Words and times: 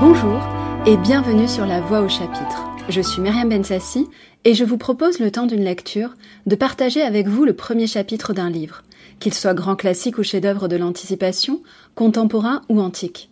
Bonjour 0.00 0.40
et 0.86 0.96
bienvenue 0.96 1.48
sur 1.48 1.66
La 1.66 1.80
Voix 1.80 2.00
au 2.00 2.08
chapitre. 2.08 2.64
Je 2.88 3.00
suis 3.00 3.20
Myriam 3.20 3.48
Bensassi 3.48 4.06
et 4.44 4.54
je 4.54 4.64
vous 4.64 4.78
propose 4.78 5.18
le 5.18 5.30
temps 5.32 5.46
d'une 5.46 5.64
lecture 5.64 6.14
de 6.46 6.54
partager 6.54 7.02
avec 7.02 7.26
vous 7.26 7.44
le 7.44 7.54
premier 7.54 7.86
chapitre 7.86 8.32
d'un 8.32 8.48
livre, 8.48 8.82
qu'il 9.18 9.34
soit 9.34 9.54
grand 9.54 9.74
classique 9.74 10.18
ou 10.18 10.22
chef-d'œuvre 10.22 10.68
de 10.68 10.76
l'anticipation, 10.76 11.62
contemporain 11.96 12.62
ou 12.68 12.80
antique. 12.80 13.30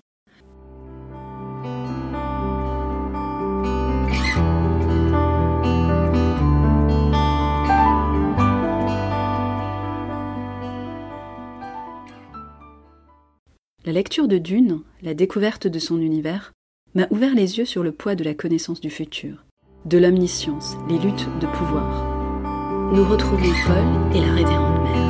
La 13.87 13.93
lecture 13.93 14.29
de 14.29 14.39
Dune, 14.39 14.81
la 15.03 15.13
découverte 15.13 15.67
de 15.67 15.79
son 15.79 16.01
univers, 16.01 16.55
m'a 16.95 17.07
ouvert 17.11 17.35
les 17.35 17.59
yeux 17.59 17.67
sur 17.67 17.83
le 17.83 17.93
poids 17.93 18.15
de 18.15 18.25
la 18.25 18.33
connaissance 18.33 18.81
du 18.81 18.89
futur, 18.89 19.45
de 19.85 19.99
l'omniscience, 19.99 20.77
les 20.89 20.97
luttes 20.97 21.29
de 21.39 21.47
pouvoir. 21.47 22.95
Nous 22.95 23.05
retrouvons 23.05 23.53
Paul 23.67 24.17
et 24.17 24.21
la 24.23 24.33
révérende 24.33 24.83
mère. 24.85 25.05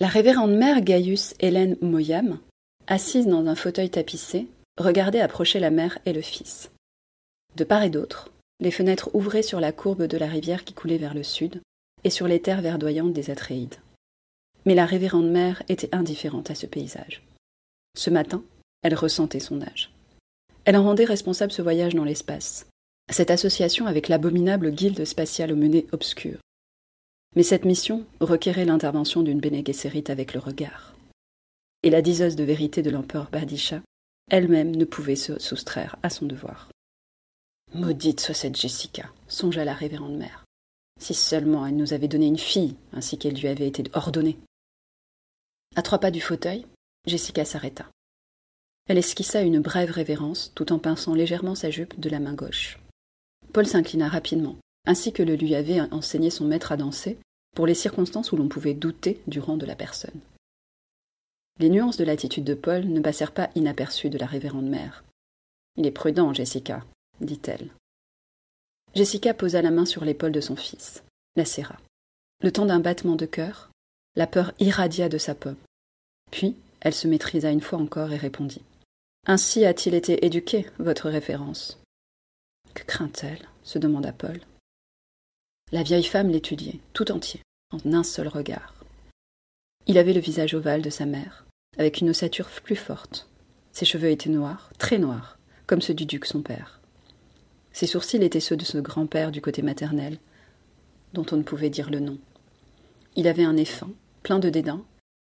La 0.00 0.08
révérende 0.08 0.56
mère 0.56 0.80
Gaius 0.80 1.34
Hélène 1.38 1.76
Moyam, 1.80 2.40
assise 2.88 3.28
dans 3.28 3.46
un 3.46 3.54
fauteuil 3.54 3.90
tapissé, 3.90 4.48
regardait 4.76 5.20
approcher 5.20 5.60
la 5.60 5.70
mère 5.70 6.00
et 6.04 6.12
le 6.12 6.20
fils. 6.20 6.72
De 7.54 7.62
part 7.62 7.84
et 7.84 7.90
d'autre, 7.90 8.32
les 8.60 8.70
fenêtres 8.70 9.10
ouvraient 9.14 9.42
sur 9.42 9.60
la 9.60 9.72
courbe 9.72 10.04
de 10.04 10.16
la 10.16 10.26
rivière 10.26 10.64
qui 10.64 10.74
coulait 10.74 10.98
vers 10.98 11.14
le 11.14 11.22
sud, 11.22 11.60
et 12.04 12.10
sur 12.10 12.28
les 12.28 12.40
terres 12.40 12.62
verdoyantes 12.62 13.12
des 13.12 13.30
Atréides. 13.30 13.76
Mais 14.64 14.74
la 14.74 14.86
révérende 14.86 15.30
mère 15.30 15.62
était 15.68 15.94
indifférente 15.94 16.50
à 16.50 16.54
ce 16.54 16.66
paysage. 16.66 17.22
Ce 17.96 18.10
matin, 18.10 18.42
elle 18.82 18.94
ressentait 18.94 19.40
son 19.40 19.62
âge. 19.62 19.90
Elle 20.64 20.76
en 20.76 20.84
rendait 20.84 21.04
responsable 21.04 21.52
ce 21.52 21.62
voyage 21.62 21.94
dans 21.94 22.04
l'espace, 22.04 22.66
cette 23.10 23.30
association 23.30 23.86
avec 23.86 24.08
l'abominable 24.08 24.70
guilde 24.70 25.04
spatiale 25.04 25.52
au 25.52 25.56
mené 25.56 25.86
obscur. 25.92 26.38
Mais 27.36 27.42
cette 27.42 27.64
mission 27.64 28.04
requérait 28.20 28.64
l'intervention 28.64 29.22
d'une 29.22 29.40
Bene 29.40 29.62
avec 30.08 30.34
le 30.34 30.40
regard. 30.40 30.94
Et 31.82 31.90
la 31.90 32.02
diseuse 32.02 32.36
de 32.36 32.44
vérité 32.44 32.82
de 32.82 32.90
l'empereur 32.90 33.30
Badisha 33.30 33.82
elle-même 34.28 34.74
ne 34.74 34.84
pouvait 34.84 35.16
se 35.16 35.38
soustraire 35.38 35.96
à 36.02 36.10
son 36.10 36.26
devoir. 36.26 36.68
Maudite 37.76 38.20
soit 38.20 38.34
cette 38.34 38.56
Jessica, 38.56 39.12
songea 39.28 39.64
la 39.64 39.74
révérende 39.74 40.16
mère. 40.16 40.44
Si 40.98 41.12
seulement 41.12 41.66
elle 41.66 41.76
nous 41.76 41.92
avait 41.92 42.08
donné 42.08 42.26
une 42.26 42.38
fille, 42.38 42.74
ainsi 42.92 43.18
qu'elle 43.18 43.34
lui 43.34 43.48
avait 43.48 43.68
été 43.68 43.84
ordonnée. 43.92 44.38
À 45.74 45.82
trois 45.82 45.98
pas 45.98 46.10
du 46.10 46.22
fauteuil, 46.22 46.64
Jessica 47.06 47.44
s'arrêta. 47.44 47.86
Elle 48.88 48.96
esquissa 48.96 49.42
une 49.42 49.60
brève 49.60 49.90
révérence 49.90 50.52
tout 50.54 50.72
en 50.72 50.78
pinçant 50.78 51.14
légèrement 51.14 51.54
sa 51.54 51.70
jupe 51.70 52.00
de 52.00 52.08
la 52.08 52.18
main 52.18 52.32
gauche. 52.32 52.78
Paul 53.52 53.66
s'inclina 53.66 54.08
rapidement, 54.08 54.56
ainsi 54.86 55.12
que 55.12 55.22
le 55.22 55.34
lui 55.34 55.54
avait 55.54 55.80
enseigné 55.92 56.30
son 56.30 56.46
maître 56.46 56.72
à 56.72 56.78
danser, 56.78 57.18
pour 57.54 57.66
les 57.66 57.74
circonstances 57.74 58.32
où 58.32 58.36
l'on 58.36 58.48
pouvait 58.48 58.74
douter 58.74 59.20
du 59.26 59.38
rang 59.38 59.58
de 59.58 59.66
la 59.66 59.76
personne. 59.76 60.20
Les 61.58 61.68
nuances 61.68 61.96
de 61.98 62.04
l'attitude 62.04 62.44
de 62.44 62.54
Paul 62.54 62.86
ne 62.86 63.00
passèrent 63.00 63.32
pas 63.32 63.50
inaperçues 63.54 64.10
de 64.10 64.18
la 64.18 64.26
révérende 64.26 64.68
mère. 64.68 65.04
Il 65.76 65.86
est 65.86 65.90
prudent, 65.90 66.32
Jessica, 66.32 66.84
dit-elle. 67.20 67.70
Jessica 68.94 69.34
posa 69.34 69.62
la 69.62 69.70
main 69.70 69.84
sur 69.84 70.04
l'épaule 70.04 70.32
de 70.32 70.40
son 70.40 70.56
fils, 70.56 71.02
la 71.36 71.44
serra. 71.44 71.76
Le 72.42 72.50
temps 72.52 72.66
d'un 72.66 72.80
battement 72.80 73.16
de 73.16 73.26
cœur, 73.26 73.70
la 74.14 74.26
peur 74.26 74.52
irradia 74.58 75.08
de 75.08 75.18
sa 75.18 75.34
paume. 75.34 75.56
Puis, 76.30 76.56
elle 76.80 76.94
se 76.94 77.08
maîtrisa 77.08 77.50
une 77.50 77.60
fois 77.60 77.78
encore 77.78 78.12
et 78.12 78.16
répondit. 78.16 78.62
Ainsi 79.26 79.64
a-t-il 79.64 79.94
été 79.94 80.24
éduqué, 80.24 80.66
votre 80.78 81.10
référence. 81.10 81.78
Que 82.74 82.84
craint-elle? 82.84 83.46
se 83.64 83.78
demanda 83.78 84.12
Paul. 84.12 84.40
La 85.72 85.82
vieille 85.82 86.04
femme 86.04 86.30
l'étudiait, 86.30 86.78
tout 86.92 87.10
entier, 87.10 87.42
en 87.72 87.92
un 87.92 88.04
seul 88.04 88.28
regard. 88.28 88.74
Il 89.86 89.98
avait 89.98 90.12
le 90.12 90.20
visage 90.20 90.54
ovale 90.54 90.82
de 90.82 90.90
sa 90.90 91.06
mère, 91.06 91.44
avec 91.76 92.00
une 92.00 92.10
ossature 92.10 92.48
plus 92.48 92.76
forte. 92.76 93.28
Ses 93.72 93.84
cheveux 93.84 94.10
étaient 94.10 94.30
noirs, 94.30 94.70
très 94.78 94.98
noirs, 94.98 95.38
comme 95.66 95.82
ceux 95.82 95.94
du 95.94 96.06
duc 96.06 96.24
son 96.24 96.42
père. 96.42 96.80
Ses 97.76 97.86
sourcils 97.86 98.24
étaient 98.24 98.40
ceux 98.40 98.56
de 98.56 98.64
ce 98.64 98.78
grand-père 98.78 99.30
du 99.30 99.42
côté 99.42 99.60
maternel, 99.60 100.16
dont 101.12 101.26
on 101.30 101.36
ne 101.36 101.42
pouvait 101.42 101.68
dire 101.68 101.90
le 101.90 102.00
nom. 102.00 102.16
Il 103.16 103.28
avait 103.28 103.44
un 103.44 103.52
nez 103.52 103.66
fin, 103.66 103.90
plein 104.22 104.38
de 104.38 104.48
dédain, 104.48 104.82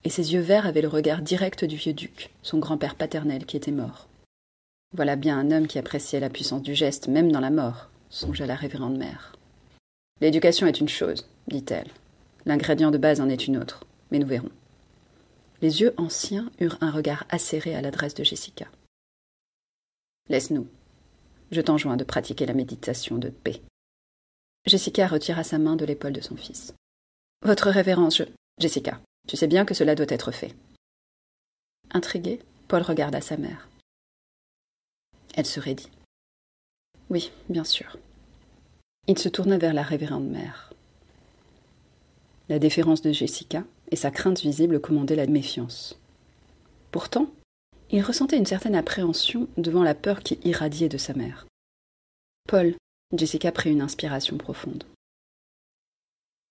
et 0.05 0.11
ses 0.11 0.35
yeux 0.35 0.43
verts 0.43 0.67
avaient 0.67 0.83
le 0.83 0.89
regard 0.89 1.23
direct 1.23 1.65
du 1.65 1.77
vieux 1.77 1.95
duc, 1.95 2.29
son 2.43 2.59
grand-père 2.59 2.97
paternel 2.97 3.47
qui 3.47 3.57
était 3.57 3.71
mort. 3.71 4.09
Voilà 4.93 5.17
bien 5.17 5.39
un 5.39 5.53
homme 5.53 5.67
qui 5.67 5.79
appréciait 5.79 6.21
la 6.21 6.29
puissance 6.29 6.61
du 6.61 6.75
geste, 6.75 7.09
même 7.09 7.33
dans 7.33 7.41
la 7.41 7.49
mort, 7.49 7.89
songea 8.11 8.45
la 8.45 8.57
révérende 8.57 8.99
mère. 8.99 9.33
L'éducation 10.21 10.67
est 10.67 10.81
une 10.81 10.91
chose, 10.91 11.27
dit-elle. 11.49 11.89
L'ingrédient 12.45 12.91
de 12.91 12.99
base 12.99 13.23
en 13.23 13.31
est 13.31 13.47
une 13.47 13.57
autre, 13.57 13.87
mais 14.11 14.19
nous 14.19 14.27
verrons. 14.27 14.53
Les 15.63 15.81
yeux 15.81 15.95
anciens 15.97 16.51
eurent 16.61 16.77
un 16.83 16.91
regard 16.91 17.25
acéré 17.31 17.75
à 17.75 17.81
l'adresse 17.81 18.15
de 18.15 18.23
Jessica. 18.23 18.67
Laisse-nous, 20.29 20.69
je 21.51 21.61
t'enjoins 21.61 21.97
de 21.97 22.05
pratiquer 22.05 22.47
la 22.47 22.55
méditation 22.55 23.19
de 23.19 23.31
paix. 23.31 23.63
Jessica 24.67 25.07
retira 25.07 25.45
sa 25.45 25.59
main 25.59 25.77
de 25.77 25.85
l'épaule 25.85 26.13
de 26.13 26.21
son 26.21 26.37
fils. 26.37 26.75
Votre 27.43 27.71
révérence, 27.71 28.17
je... 28.17 28.25
Jessica, 28.59 29.01
tu 29.29 29.37
sais 29.37 29.47
bien 29.47 29.65
que 29.65 29.75
cela 29.75 29.95
doit 29.95 30.07
être 30.09 30.33
fait. 30.33 30.55
Intrigué, 31.91 32.41
Paul 32.69 32.83
regarda 32.83 33.21
sa 33.21 33.37
mère. 33.37 33.69
Elle 35.35 35.47
se 35.47 35.61
raidit. 35.61 35.91
Oui, 37.11 37.31
bien 37.49 37.65
sûr. 37.65 37.99
Il 39.07 39.19
se 39.19 39.29
tourna 39.29 39.59
vers 39.59 39.75
la 39.75 39.83
révérende 39.83 40.29
mère. 40.29 40.73
La 42.49 42.59
déférence 42.59 43.03
de 43.03 43.13
Jessica 43.13 43.65
et 43.91 43.97
sa 43.97 44.11
crainte 44.11 44.41
visible 44.41 44.81
commandaient 44.81 45.17
la 45.17 45.27
méfiance. 45.27 45.99
Pourtant, 46.91 47.27
il 47.91 48.03
ressentait 48.03 48.39
une 48.39 48.47
certaine 48.47 48.75
appréhension 48.75 49.49
devant 49.57 49.83
la 49.83 49.95
peur 49.95 50.23
qui 50.23 50.39
irradiait 50.45 50.89
de 50.89 50.99
sa 50.99 51.15
mère. 51.15 51.47
Paul, 52.49 52.75
Jessica 53.13 53.53
prit 53.53 53.71
une 53.71 53.83
inspiration 53.83 54.37
profonde. 54.37 54.85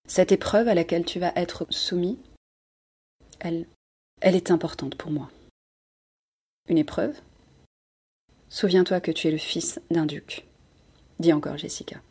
Cette 0.07 0.31
épreuve 0.31 0.67
à 0.67 0.75
laquelle 0.75 1.05
tu 1.05 1.19
vas 1.19 1.33
être 1.35 1.65
soumis, 1.69 2.19
elle, 3.39 3.67
elle 4.21 4.35
est 4.35 4.51
importante 4.51 4.95
pour 4.95 5.11
moi. 5.11 5.29
Une 6.69 6.77
épreuve? 6.77 7.19
Souviens-toi 8.49 9.01
que 9.01 9.11
tu 9.11 9.27
es 9.27 9.31
le 9.31 9.37
fils 9.37 9.81
d'un 9.89 10.05
duc, 10.05 10.45
dit 11.19 11.33
encore 11.33 11.57
Jessica. 11.57 12.01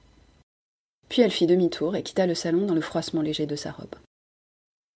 Puis 1.09 1.23
elle 1.23 1.31
fit 1.31 1.47
demi-tour 1.47 1.95
et 1.95 2.03
quitta 2.03 2.27
le 2.27 2.35
salon 2.35 2.67
dans 2.67 2.75
le 2.75 2.81
froissement 2.81 3.23
léger 3.23 3.47
de 3.47 3.57
sa 3.57 3.73
robe. 3.73 3.95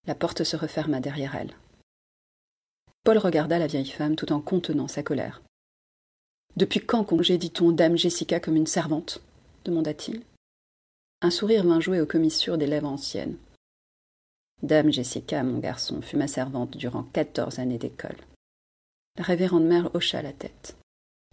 La 0.07 0.15
porte 0.15 0.45
se 0.45 0.57
referma 0.57 1.01
derrière 1.01 1.37
elle. 1.37 1.55
Paul 3.07 3.19
regarda 3.19 3.61
la 3.61 3.69
vieille 3.69 3.89
femme 3.89 4.17
tout 4.17 4.33
en 4.33 4.41
contenant 4.41 4.89
sa 4.89 5.05
colère. 5.05 5.41
Depuis 6.57 6.81
quand 6.81 7.05
congédie-t-on 7.05 7.71
Dame 7.71 7.97
Jessica 7.97 8.41
comme 8.41 8.57
une 8.57 8.67
servante? 8.67 9.21
demanda-t-il. 9.65 10.25
Un 11.23 11.31
sourire 11.31 11.63
vint 11.65 11.79
jouer 11.79 12.01
aux 12.01 12.07
commissures 12.07 12.59
des 12.59 12.67
lèvres 12.67 12.89
anciennes. 12.89 13.37
Dame 14.61 14.91
Jessica, 14.91 15.45
mon 15.45 15.61
garçon, 15.61 16.03
fut 16.03 16.17
ma 16.17 16.27
servante 16.27 16.77
durant 16.77 17.05
quatorze 17.05 17.61
années 17.61 17.79
d'école. 17.79 18.17
La 19.17 19.23
révérende 19.23 19.67
mère 19.67 19.95
hocha 19.95 20.21
la 20.21 20.33
tête. 20.33 20.77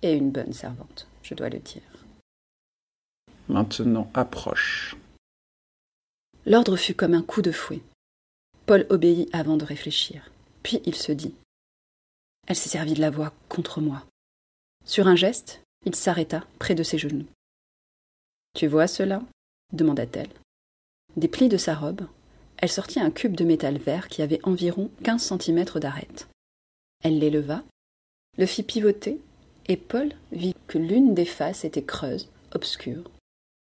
Et 0.03 0.13
une 0.13 0.30
bonne 0.30 0.53
servante, 0.53 1.07
je 1.24 1.33
dois 1.33 1.50
le 1.50 1.57
dire. 1.57 2.06
Maintenant 3.48 4.12
approche. 4.13 4.95
L'ordre 6.45 6.75
fut 6.75 6.94
comme 6.94 7.15
un 7.15 7.24
coup 7.24 7.42
de 7.42 7.51
fouet. 7.51 7.81
Paul 8.68 8.86
obéit 8.92 9.27
avant 9.33 9.57
de 9.57 9.65
réfléchir. 9.65 10.30
Puis 10.62 10.80
il 10.86 10.94
se 10.94 11.12
dit 11.12 11.33
elle 12.48 12.56
s'est 12.56 12.69
servie 12.69 12.94
de 12.94 13.01
la 13.01 13.10
voix 13.10 13.34
contre 13.50 13.81
moi. 13.81 14.06
Sur 14.86 15.07
un 15.07 15.16
geste, 15.16 15.62
il 15.86 15.95
s'arrêta 15.95 16.45
près 16.60 16.75
de 16.75 16.84
ses 16.84 16.98
genoux. 16.98 17.25
Tu 18.54 18.68
vois 18.68 18.88
cela? 18.88 19.22
demanda-t-elle. 19.72 20.30
Des 21.16 21.28
plis 21.28 21.50
de 21.50 21.57
sa 21.57 21.75
robe, 21.75 22.07
elle 22.57 22.69
sortit 22.69 23.00
un 23.00 23.12
cube 23.12 23.36
de 23.36 23.44
métal 23.44 23.78
vert 23.78 24.07
qui 24.07 24.22
avait 24.22 24.40
environ 24.44 24.90
quinze 25.04 25.24
centimètres 25.24 25.80
d'arête. 25.80 26.28
Elle 27.04 27.19
l'éleva, 27.19 27.63
le 28.38 28.46
fit 28.46 28.63
pivoter, 28.63 29.19
et 29.68 29.78
Paul 29.78 30.13
vit 30.31 30.56
que 30.68 30.78
l'une 30.78 31.13
des 31.13 31.25
faces 31.25 31.66
était 31.66 31.84
creuse, 31.84 32.30
obscure, 32.54 33.10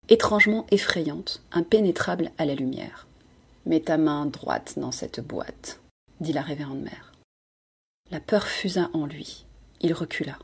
étrangement 0.09 0.67
effrayante, 0.71 1.43
impénétrable 1.53 2.31
à 2.39 2.45
la 2.45 2.55
lumière. 2.55 3.07
Mets 3.67 3.81
ta 3.81 3.99
main 3.99 4.27
droite 4.27 4.79
dans 4.79 4.93
cette 4.93 5.21
boîte, 5.21 5.81
dit 6.21 6.33
la 6.33 6.43
révérende 6.43 6.81
mère. 6.81 7.10
La 8.11 8.19
peur 8.19 8.49
fusa 8.49 8.91
en 8.93 9.07
lui. 9.07 9.47
Il 9.81 9.93
recula. 9.93 10.39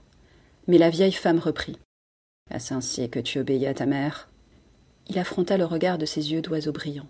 Mais 0.68 0.78
la 0.78 0.88
vieille 0.88 1.12
femme 1.12 1.40
reprit. 1.40 1.76
Est-ce 2.50 2.72
ainsi 2.72 3.10
que 3.10 3.18
tu 3.18 3.40
obéis 3.40 3.66
à 3.66 3.74
ta 3.74 3.86
mère 3.86 4.28
Il 5.08 5.18
affronta 5.18 5.56
le 5.56 5.64
regard 5.64 5.98
de 5.98 6.06
ses 6.06 6.32
yeux 6.32 6.42
d'oiseau 6.42 6.70
brillant. 6.70 7.08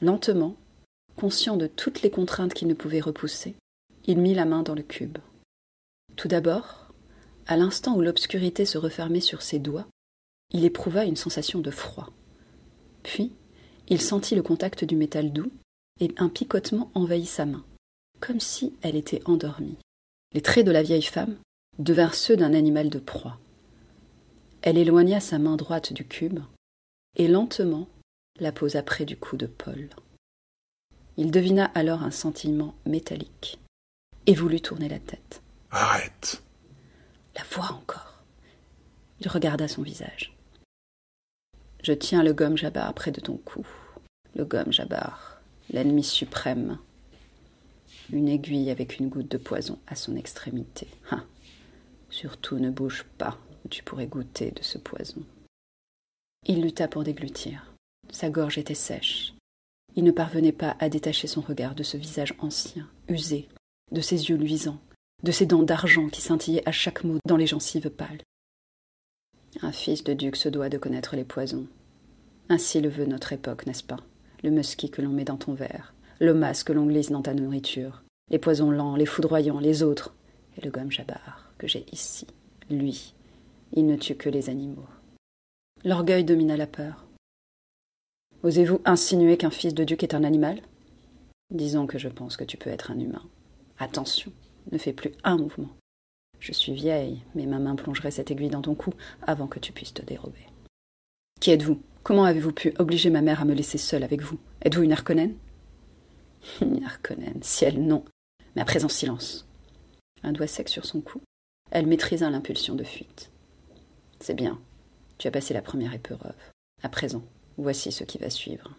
Lentement, 0.00 0.56
conscient 1.16 1.56
de 1.56 1.68
toutes 1.68 2.02
les 2.02 2.10
contraintes 2.10 2.54
qu'il 2.54 2.66
ne 2.66 2.74
pouvait 2.74 3.00
repousser, 3.00 3.54
il 4.04 4.18
mit 4.18 4.34
la 4.34 4.46
main 4.46 4.64
dans 4.64 4.74
le 4.74 4.82
cube. 4.82 5.18
Tout 6.16 6.26
d'abord, 6.26 6.92
à 7.46 7.56
l'instant 7.56 7.94
où 7.94 8.00
l'obscurité 8.00 8.64
se 8.64 8.78
refermait 8.78 9.20
sur 9.20 9.42
ses 9.42 9.60
doigts, 9.60 9.86
il 10.50 10.64
éprouva 10.64 11.04
une 11.04 11.16
sensation 11.16 11.60
de 11.60 11.70
froid. 11.70 12.10
Puis, 13.04 13.32
il 13.88 14.00
sentit 14.00 14.34
le 14.34 14.42
contact 14.42 14.84
du 14.84 14.96
métal 14.96 15.32
doux 15.32 15.52
et 16.00 16.12
un 16.16 16.28
picotement 16.28 16.90
envahit 16.94 17.26
sa 17.26 17.46
main, 17.46 17.64
comme 18.22 18.40
si 18.40 18.72
elle 18.82 18.96
était 18.96 19.20
endormie. 19.26 19.76
Les 20.32 20.40
traits 20.40 20.64
de 20.64 20.70
la 20.70 20.82
vieille 20.82 21.02
femme 21.02 21.36
devinrent 21.78 22.14
ceux 22.14 22.36
d'un 22.36 22.54
animal 22.54 22.88
de 22.88 23.00
proie. 23.00 23.38
Elle 24.62 24.78
éloigna 24.78 25.20
sa 25.20 25.38
main 25.38 25.56
droite 25.56 25.92
du 25.92 26.06
cube 26.06 26.38
et 27.16 27.26
lentement 27.26 27.88
la 28.38 28.52
posa 28.52 28.82
près 28.82 29.04
du 29.04 29.16
cou 29.16 29.36
de 29.36 29.46
Paul. 29.46 29.90
Il 31.16 31.30
devina 31.30 31.66
alors 31.74 32.02
un 32.02 32.12
sentiment 32.12 32.74
métallique 32.86 33.58
et 34.26 34.34
voulut 34.34 34.60
tourner 34.60 34.88
la 34.88 35.00
tête. 35.00 35.42
Arrête. 35.70 36.42
La 37.34 37.42
voix 37.50 37.72
encore. 37.72 38.22
Il 39.20 39.28
regarda 39.28 39.66
son 39.66 39.82
visage. 39.82 40.34
Je 41.82 41.92
tiens 41.92 42.22
le 42.22 42.32
gomme 42.32 42.56
Jabbar 42.56 42.94
près 42.94 43.10
de 43.10 43.20
ton 43.20 43.36
cou. 43.36 43.66
Le 44.36 44.44
gomme 44.44 44.72
Jabbar, 44.72 45.40
l'ennemi 45.70 46.04
suprême. 46.04 46.78
Une 48.10 48.28
aiguille 48.28 48.70
avec 48.70 48.98
une 48.98 49.08
goutte 49.08 49.30
de 49.30 49.38
poison 49.38 49.78
à 49.86 49.94
son 49.94 50.16
extrémité. 50.16 50.88
Hein. 51.10 51.24
Surtout 52.10 52.58
ne 52.58 52.70
bouge 52.70 53.04
pas, 53.18 53.38
tu 53.70 53.82
pourrais 53.82 54.06
goûter 54.06 54.50
de 54.50 54.62
ce 54.62 54.78
poison. 54.78 55.22
Il 56.46 56.62
lutta 56.62 56.88
pour 56.88 57.04
déglutir. 57.04 57.72
Sa 58.10 58.28
gorge 58.28 58.58
était 58.58 58.74
sèche. 58.74 59.34
Il 59.94 60.04
ne 60.04 60.10
parvenait 60.10 60.52
pas 60.52 60.76
à 60.80 60.88
détacher 60.88 61.26
son 61.26 61.40
regard 61.40 61.74
de 61.74 61.82
ce 61.82 61.96
visage 61.96 62.34
ancien, 62.38 62.88
usé, 63.08 63.48
de 63.92 64.00
ses 64.00 64.28
yeux 64.28 64.36
luisants, 64.36 64.80
de 65.22 65.32
ses 65.32 65.46
dents 65.46 65.62
d'argent 65.62 66.08
qui 66.08 66.20
scintillaient 66.20 66.68
à 66.68 66.72
chaque 66.72 67.04
mot 67.04 67.18
dans 67.26 67.36
les 67.36 67.46
gencives 67.46 67.90
pâles. 67.90 68.22
Un 69.60 69.72
fils 69.72 70.02
de 70.02 70.14
duc 70.14 70.36
se 70.36 70.48
doit 70.48 70.70
de 70.70 70.78
connaître 70.78 71.14
les 71.14 71.24
poisons. 71.24 71.66
Ainsi 72.48 72.80
le 72.80 72.88
veut 72.88 73.06
notre 73.06 73.32
époque, 73.32 73.66
n'est-ce 73.66 73.84
pas? 73.84 74.00
Le 74.42 74.50
musky 74.50 74.90
que 74.90 75.02
l'on 75.02 75.10
met 75.10 75.24
dans 75.24 75.36
ton 75.36 75.54
verre, 75.54 75.94
le 76.22 76.34
masque 76.34 76.68
que 76.68 76.72
l'on 76.72 76.86
glisse 76.86 77.10
dans 77.10 77.20
ta 77.20 77.34
nourriture, 77.34 78.04
les 78.30 78.38
poisons 78.38 78.70
lents, 78.70 78.94
les 78.94 79.06
foudroyants, 79.06 79.58
les 79.58 79.82
autres, 79.82 80.14
et 80.56 80.60
le 80.64 80.70
gomme 80.70 80.92
jabbar 80.92 81.50
que 81.58 81.66
j'ai 81.66 81.84
ici. 81.90 82.28
Lui, 82.70 83.12
il 83.72 83.86
ne 83.86 83.96
tue 83.96 84.14
que 84.14 84.28
les 84.28 84.48
animaux. 84.48 84.86
L'orgueil 85.84 86.24
domina 86.24 86.56
la 86.56 86.68
peur. 86.68 87.06
Osez-vous 88.44 88.80
insinuer 88.84 89.36
qu'un 89.36 89.50
fils 89.50 89.74
de 89.74 89.82
duc 89.82 90.04
est 90.04 90.14
un 90.14 90.22
animal? 90.22 90.62
Disons 91.50 91.88
que 91.88 91.98
je 91.98 92.08
pense 92.08 92.36
que 92.36 92.44
tu 92.44 92.56
peux 92.56 92.70
être 92.70 92.92
un 92.92 93.00
humain. 93.00 93.22
Attention, 93.80 94.32
ne 94.70 94.78
fais 94.78 94.92
plus 94.92 95.10
un 95.24 95.36
mouvement. 95.36 95.70
Je 96.38 96.52
suis 96.52 96.72
vieille, 96.72 97.22
mais 97.34 97.46
ma 97.46 97.58
main 97.58 97.74
plongerait 97.74 98.12
cette 98.12 98.30
aiguille 98.30 98.48
dans 98.48 98.62
ton 98.62 98.76
cou 98.76 98.94
avant 99.22 99.48
que 99.48 99.58
tu 99.58 99.72
puisses 99.72 99.94
te 99.94 100.02
dérober. 100.02 100.46
Qui 101.40 101.50
êtes-vous? 101.50 101.80
Comment 102.04 102.24
avez-vous 102.24 102.52
pu 102.52 102.72
obliger 102.78 103.10
ma 103.10 103.22
mère 103.22 103.40
à 103.40 103.44
me 103.44 103.54
laisser 103.54 103.78
seule 103.78 104.04
avec 104.04 104.22
vous? 104.22 104.38
Êtes-vous 104.64 104.84
une 104.84 104.92
Harkonnen? 104.92 105.34
Une 106.60 106.84
Harkonnen, 106.84 107.42
ciel, 107.42 107.82
non. 107.82 108.04
Mais 108.54 108.62
à 108.62 108.66
présent, 108.66 108.88
silence. 108.88 109.46
Un 110.22 110.32
doigt 110.32 110.46
sec 110.46 110.68
sur 110.68 110.84
son 110.84 111.00
cou, 111.00 111.20
elle 111.70 111.86
maîtrisa 111.86 112.30
l'impulsion 112.30 112.74
de 112.74 112.84
fuite. 112.84 113.30
C'est 114.20 114.34
bien. 114.34 114.60
Tu 115.18 115.28
as 115.28 115.32
passé 115.32 115.54
la 115.54 115.62
première 115.62 115.94
épreuve. 115.94 116.32
À 116.82 116.88
présent, 116.88 117.22
Voici 117.58 117.92
ce 117.92 118.04
qui 118.04 118.18
va 118.18 118.30
suivre. 118.30 118.70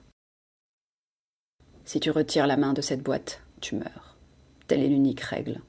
Si 1.86 2.00
tu 2.00 2.12
retires 2.12 2.48
la 2.48 2.58
main 2.58 2.74
de 2.74 2.82
cette 2.82 3.04
boîte, 3.04 3.42
tu 3.62 3.76
meurs. 3.76 4.18
Telle 4.68 4.82
est 4.82 4.88
l'unique 4.88 5.22
règle. 5.22 5.62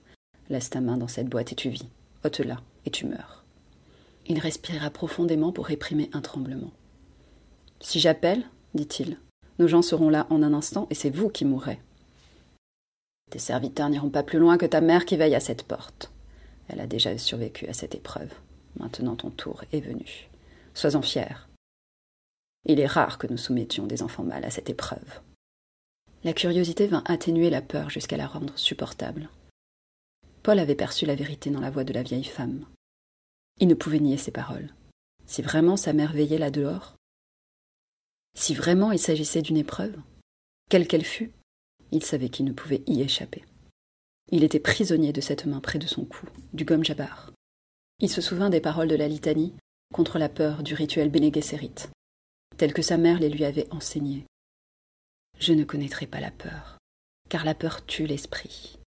Laisse 0.48 0.70
ta 0.70 0.80
main 0.80 0.96
dans 0.96 1.08
cette 1.08 1.28
boîte 1.28 1.52
et 1.52 1.56
tu 1.56 1.68
vis. 1.68 1.88
Ôte-la 2.24 2.60
et 2.86 2.90
tu 2.90 3.06
meurs. 3.06 3.44
Il 4.26 4.38
respira 4.38 4.90
profondément 4.90 5.52
pour 5.52 5.66
réprimer 5.66 6.08
un 6.12 6.22
tremblement. 6.22 6.72
Si 7.80 8.00
j'appelle, 8.00 8.44
dit-il, 8.72 9.18
nos 9.58 9.68
gens 9.68 9.82
seront 9.82 10.08
là 10.08 10.26
en 10.30 10.42
un 10.42 10.52
instant 10.52 10.86
et 10.90 10.94
c'est 10.94 11.10
vous 11.10 11.28
qui 11.28 11.44
mourrez. 11.44 11.80
Tes 13.30 13.38
serviteurs 13.38 13.88
n'iront 13.88 14.10
pas 14.10 14.22
plus 14.22 14.38
loin 14.38 14.58
que 14.58 14.66
ta 14.66 14.80
mère 14.80 15.04
qui 15.04 15.16
veille 15.16 15.34
à 15.34 15.40
cette 15.40 15.64
porte. 15.64 16.10
Elle 16.68 16.80
a 16.80 16.86
déjà 16.86 17.16
survécu 17.18 17.66
à 17.66 17.72
cette 17.72 17.94
épreuve. 17.94 18.32
Maintenant 18.76 19.16
ton 19.16 19.30
tour 19.30 19.64
est 19.72 19.80
venu. 19.80 20.28
Sois-en 20.74 21.02
fier. 21.02 21.48
Il 22.66 22.80
est 22.80 22.86
rare 22.86 23.18
que 23.18 23.26
nous 23.26 23.36
soumettions 23.36 23.86
des 23.86 24.02
enfants 24.02 24.24
mâles 24.24 24.44
à 24.44 24.50
cette 24.50 24.70
épreuve. 24.70 25.20
La 26.24 26.32
curiosité 26.32 26.86
vint 26.86 27.04
atténuer 27.06 27.50
la 27.50 27.60
peur 27.60 27.90
jusqu'à 27.90 28.16
la 28.16 28.26
rendre 28.26 28.56
supportable. 28.58 29.28
Paul 30.42 30.58
avait 30.58 30.74
perçu 30.74 31.04
la 31.06 31.14
vérité 31.14 31.50
dans 31.50 31.60
la 31.60 31.70
voix 31.70 31.84
de 31.84 31.92
la 31.92 32.02
vieille 32.02 32.24
femme. 32.24 32.64
Il 33.60 33.68
ne 33.68 33.74
pouvait 33.74 34.00
nier 34.00 34.16
ses 34.16 34.30
paroles. 34.30 34.70
Si 35.26 35.42
vraiment 35.42 35.76
sa 35.76 35.92
mère 35.92 36.12
veillait 36.12 36.38
là 36.38 36.50
dehors, 36.50 36.96
si 38.34 38.54
vraiment 38.54 38.92
il 38.92 38.98
s'agissait 38.98 39.42
d'une 39.42 39.56
épreuve, 39.56 39.96
quelle 40.68 40.88
qu'elle 40.88 41.04
fût, 41.04 41.32
il 41.92 42.04
savait 42.04 42.28
qu'il 42.28 42.44
ne 42.44 42.52
pouvait 42.52 42.82
y 42.86 43.02
échapper. 43.02 43.44
Il 44.30 44.42
était 44.42 44.60
prisonnier 44.60 45.12
de 45.12 45.20
cette 45.20 45.46
main 45.46 45.60
près 45.60 45.78
de 45.78 45.86
son 45.86 46.04
cou, 46.04 46.26
du 46.52 46.64
gomme 46.64 46.84
jabbar. 46.84 47.32
Il 48.00 48.10
se 48.10 48.20
souvint 48.20 48.50
des 48.50 48.60
paroles 48.60 48.88
de 48.88 48.96
la 48.96 49.08
litanie 49.08 49.54
contre 49.92 50.18
la 50.18 50.28
peur 50.28 50.62
du 50.62 50.74
rituel 50.74 51.10
Bene 51.10 51.30
tel 52.56 52.72
que 52.72 52.82
sa 52.82 52.96
mère 52.96 53.18
les 53.18 53.28
lui 53.28 53.44
avait 53.44 53.72
enseignés. 53.72 54.24
Je 55.38 55.52
ne 55.52 55.64
connaîtrai 55.64 56.06
pas 56.06 56.20
la 56.20 56.30
peur, 56.30 56.78
car 57.28 57.44
la 57.44 57.54
peur 57.54 57.84
tue 57.84 58.06
l'esprit. 58.06 58.78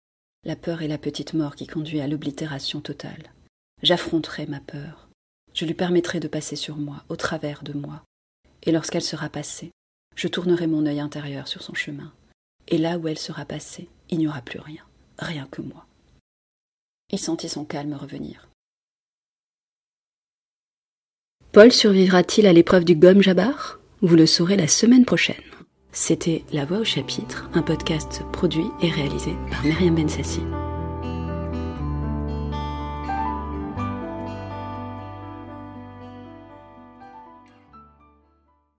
La 0.45 0.55
peur 0.55 0.81
est 0.81 0.87
la 0.87 0.97
petite 0.97 1.33
mort 1.33 1.55
qui 1.55 1.67
conduit 1.67 1.99
à 1.99 2.07
l'oblitération 2.07 2.79
totale. 2.79 3.33
J'affronterai 3.83 4.45
ma 4.45 4.59
peur. 4.59 5.09
Je 5.53 5.65
lui 5.65 5.73
permettrai 5.73 6.19
de 6.19 6.27
passer 6.27 6.55
sur 6.55 6.77
moi, 6.77 7.03
au 7.09 7.15
travers 7.15 7.63
de 7.63 7.73
moi. 7.73 8.03
Et 8.63 8.71
lorsqu'elle 8.71 9.01
sera 9.01 9.29
passée, 9.29 9.71
je 10.15 10.27
tournerai 10.27 10.67
mon 10.67 10.85
œil 10.85 10.99
intérieur 10.99 11.47
sur 11.47 11.61
son 11.61 11.73
chemin. 11.73 12.11
Et 12.67 12.77
là 12.77 12.97
où 12.97 13.07
elle 13.07 13.19
sera 13.19 13.45
passée, 13.45 13.87
il 14.09 14.17
n'y 14.19 14.27
aura 14.27 14.41
plus 14.41 14.59
rien, 14.59 14.83
rien 15.19 15.47
que 15.49 15.61
moi. 15.61 15.85
Il 17.11 17.19
sentit 17.19 17.49
son 17.49 17.65
calme 17.65 17.93
revenir. 17.93 18.49
Paul 21.53 21.71
survivra-t-il 21.71 22.45
à 22.45 22.53
l'épreuve 22.53 22.83
du 22.83 22.95
gomme 22.95 23.21
Jabbar? 23.21 23.79
Vous 24.01 24.15
le 24.15 24.25
saurez 24.25 24.57
la 24.57 24.67
semaine 24.67 25.05
prochaine. 25.05 25.35
C'était 25.91 26.43
La 26.51 26.65
Voix 26.65 26.79
au 26.79 26.83
chapitre, 26.83 27.49
un 27.53 27.63
podcast 27.63 28.21
produit 28.31 28.67
et 28.81 28.91
réalisé 28.91 29.31
par 29.49 29.63
Myriam 29.63 29.95
Bensassi. 29.95 30.41